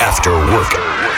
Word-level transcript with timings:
After 0.00 0.32
work. 0.32 1.09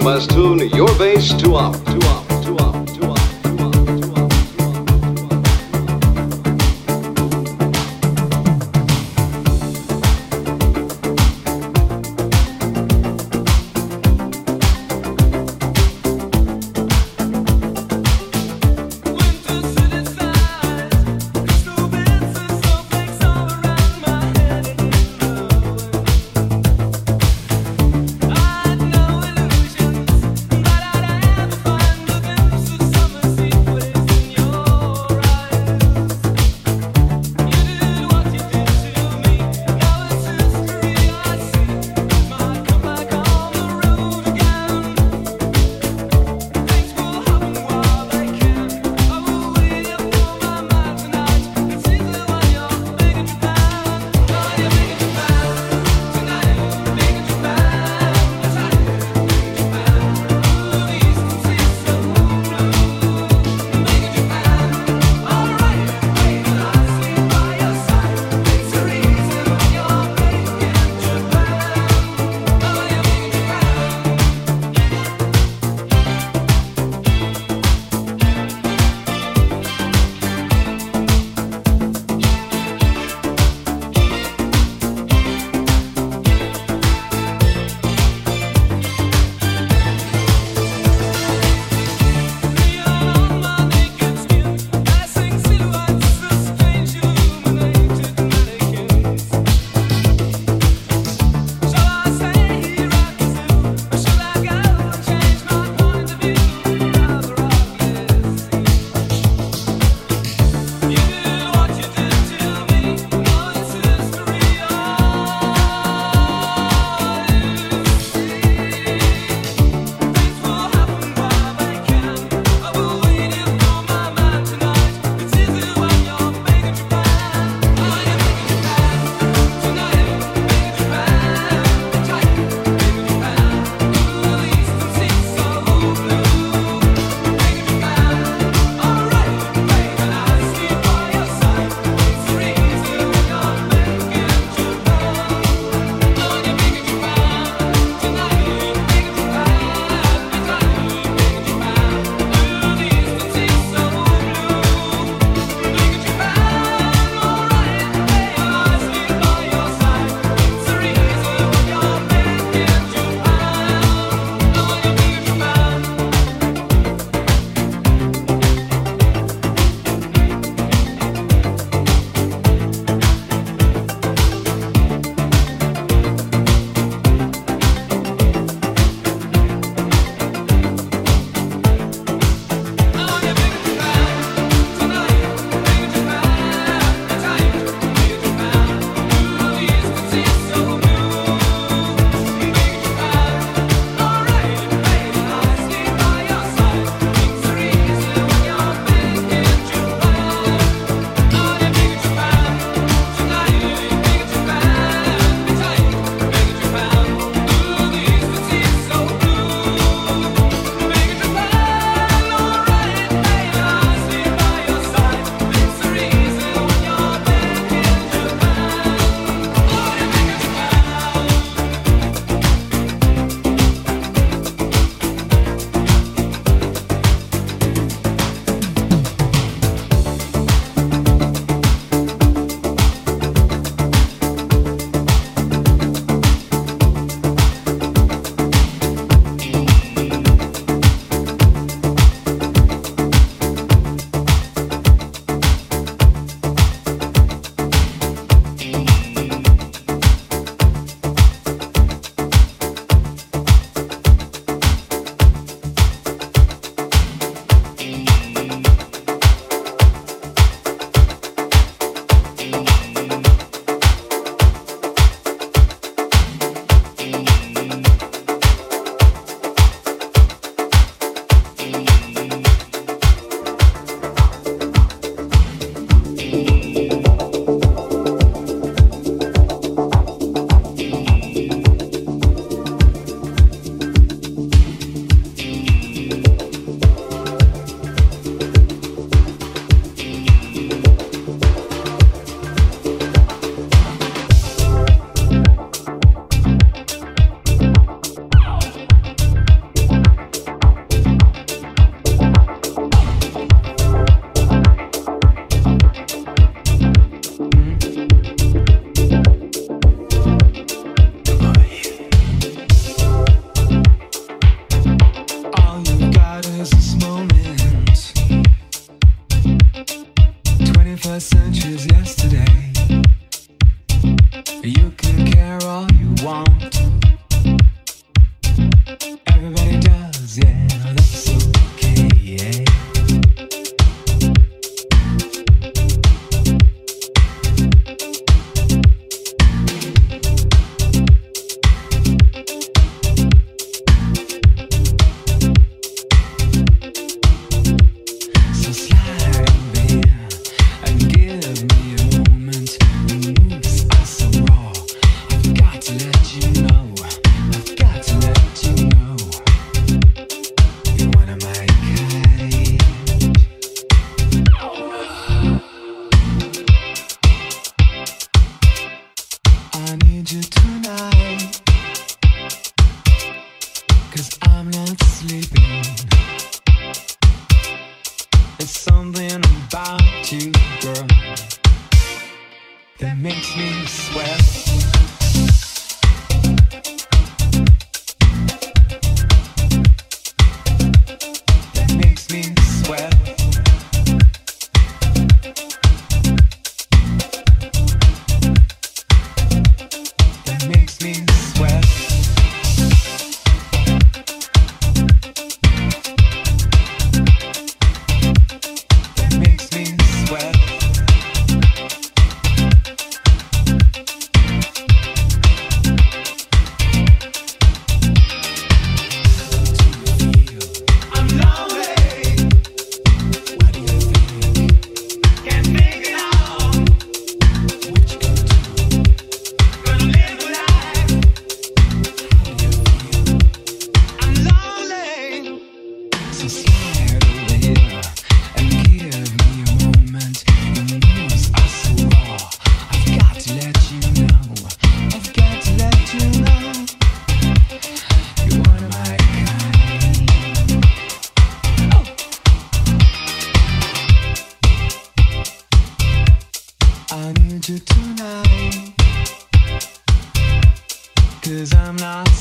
Must 0.00 0.30
tune 0.30 0.60
your 0.68 0.86
bass 0.96 1.34
to 1.42 1.56
up, 1.56 1.74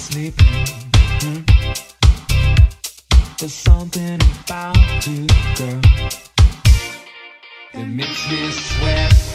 sleeping. 0.09 0.47
Hmm? 1.21 1.41
There's 3.37 3.53
something 3.53 4.19
about 4.43 5.07
you, 5.07 5.27
girl, 5.55 5.81
It 7.73 7.85
makes 7.85 8.31
me 8.31 8.51
sweat. 8.51 9.28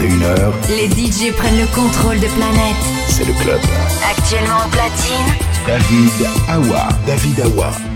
21h, 0.00 0.52
les 0.70 0.88
DJ 0.88 1.30
prennent 1.36 1.58
le 1.58 1.66
contrôle 1.74 2.18
de 2.20 2.26
planète. 2.28 2.76
C'est 3.08 3.26
le 3.26 3.34
club. 3.34 3.60
Actuellement 4.10 4.64
en 4.64 4.68
platine, 4.70 5.26
David 5.66 6.26
Awa. 6.48 6.88
David 7.06 7.40
Awa. 7.40 7.89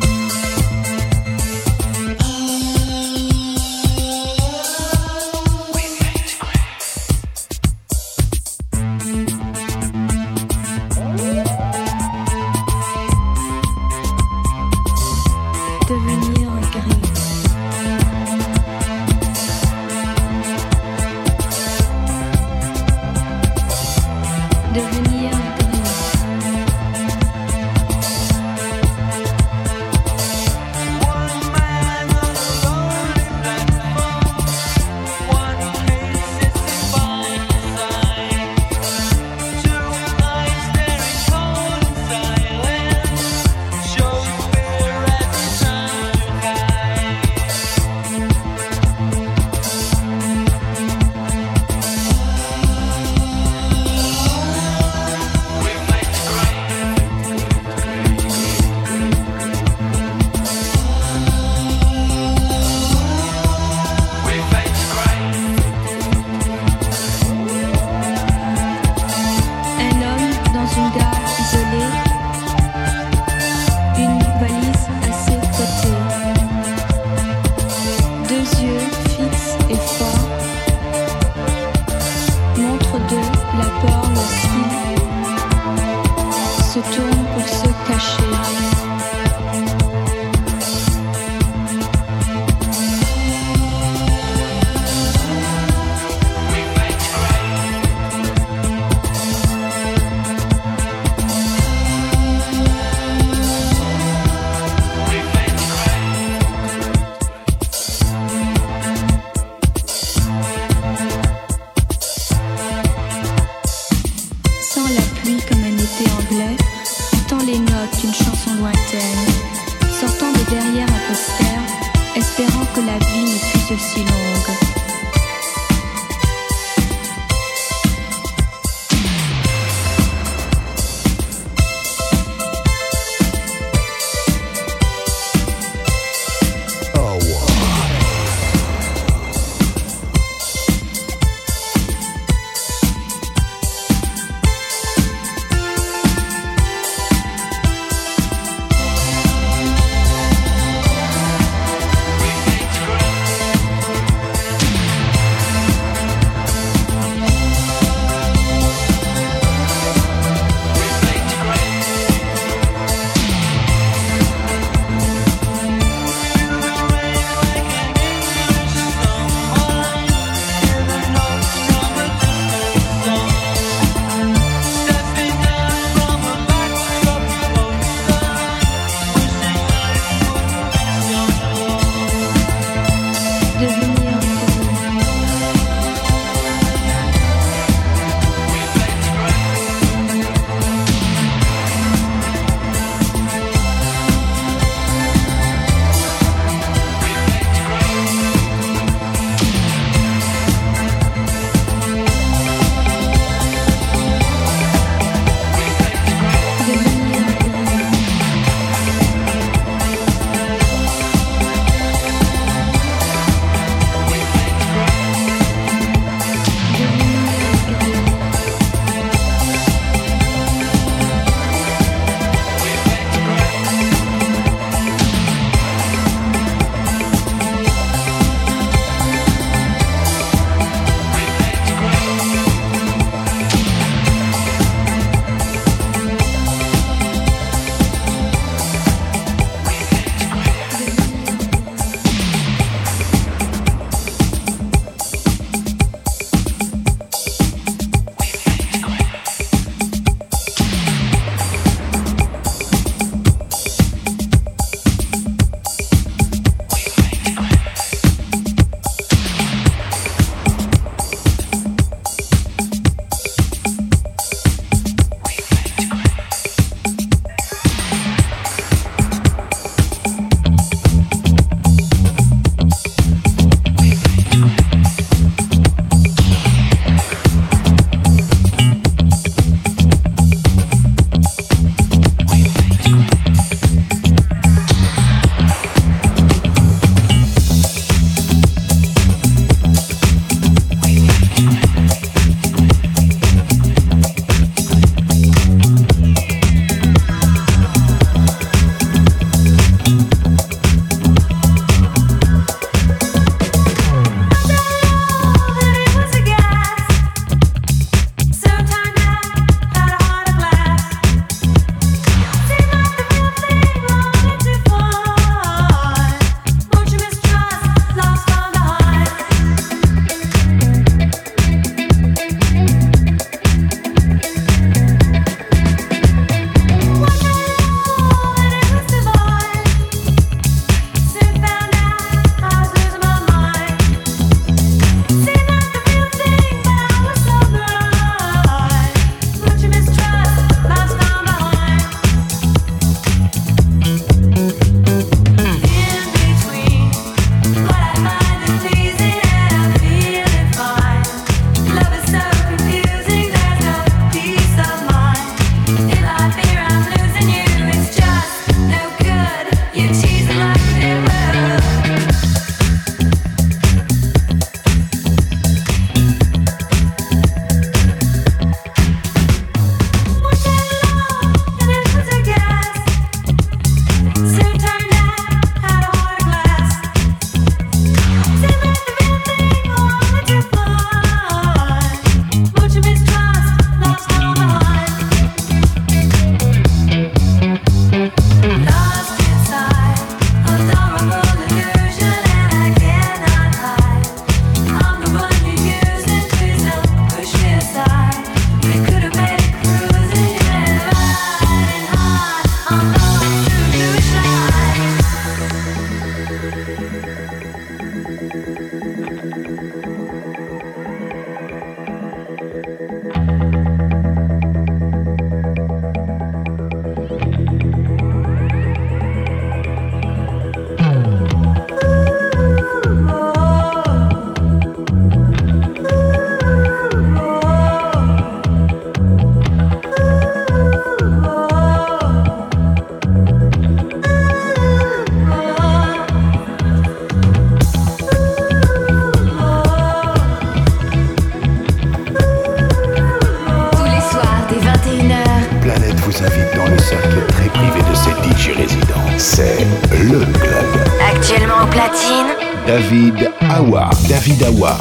vous 446.14 446.24
invite 446.24 446.54
dans 446.56 446.66
le 446.66 446.78
cercle 446.78 447.26
très 447.28 447.48
privé 447.48 447.80
de 447.80 447.94
ses 447.94 448.10
DJ 448.10 448.56
résidents. 448.56 449.18
C'est 449.18 449.66
le 449.90 450.20
club. 450.20 450.66
Actuellement 451.12 451.64
au 451.64 451.66
platine, 451.66 452.26
David 452.66 453.30
Awa. 453.50 453.90
David 454.08 454.42
Awa. 454.44 454.76